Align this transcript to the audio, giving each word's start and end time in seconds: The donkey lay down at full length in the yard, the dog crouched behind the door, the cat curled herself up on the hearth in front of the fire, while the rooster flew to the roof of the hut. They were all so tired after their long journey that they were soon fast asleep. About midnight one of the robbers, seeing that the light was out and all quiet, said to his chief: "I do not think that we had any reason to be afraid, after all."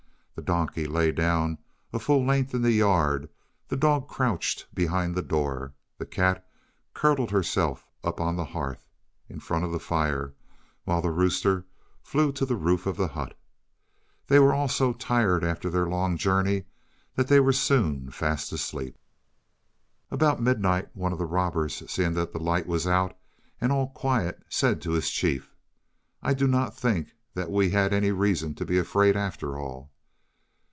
The 0.33 0.45
donkey 0.45 0.87
lay 0.87 1.11
down 1.11 1.59
at 1.93 2.01
full 2.01 2.25
length 2.25 2.55
in 2.55 2.63
the 2.63 2.71
yard, 2.71 3.29
the 3.67 3.75
dog 3.77 4.07
crouched 4.07 4.65
behind 4.73 5.13
the 5.13 5.21
door, 5.21 5.75
the 5.99 6.05
cat 6.07 6.49
curled 6.95 7.29
herself 7.29 7.87
up 8.03 8.19
on 8.19 8.35
the 8.37 8.45
hearth 8.45 8.87
in 9.29 9.39
front 9.39 9.65
of 9.65 9.71
the 9.71 9.79
fire, 9.79 10.33
while 10.83 10.99
the 10.99 11.11
rooster 11.11 11.67
flew 12.01 12.31
to 12.31 12.45
the 12.47 12.55
roof 12.55 12.87
of 12.87 12.97
the 12.97 13.09
hut. 13.09 13.37
They 14.25 14.39
were 14.39 14.51
all 14.51 14.67
so 14.67 14.93
tired 14.93 15.43
after 15.43 15.69
their 15.69 15.85
long 15.87 16.17
journey 16.17 16.63
that 17.13 17.27
they 17.27 17.39
were 17.39 17.53
soon 17.53 18.09
fast 18.09 18.51
asleep. 18.51 18.97
About 20.09 20.41
midnight 20.41 20.89
one 20.95 21.13
of 21.13 21.19
the 21.19 21.25
robbers, 21.27 21.83
seeing 21.87 22.13
that 22.15 22.33
the 22.33 22.39
light 22.41 22.65
was 22.65 22.87
out 22.87 23.15
and 23.59 23.71
all 23.71 23.89
quiet, 23.89 24.41
said 24.49 24.81
to 24.81 24.93
his 24.93 25.11
chief: 25.11 25.53
"I 26.23 26.33
do 26.33 26.47
not 26.47 26.75
think 26.75 27.13
that 27.35 27.51
we 27.51 27.69
had 27.69 27.93
any 27.93 28.11
reason 28.11 28.55
to 28.55 28.65
be 28.65 28.79
afraid, 28.79 29.15
after 29.15 29.55
all." 29.59 29.91